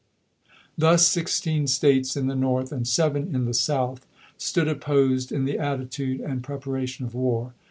Thus 0.75 1.07
sixteen 1.07 1.67
States 1.67 2.17
in 2.17 2.25
the 2.25 2.33
North 2.33 2.71
and 2.71 2.87
seven 2.87 3.35
in 3.35 3.45
the 3.45 3.53
South 3.53 4.03
stood 4.35 4.67
opposed 4.67 5.31
in 5.31 5.45
the 5.45 5.59
attitude 5.59 6.21
and 6.21 6.43
prep 6.43 6.63
aration 6.65 7.03
of 7.05 7.13
war. 7.13 7.53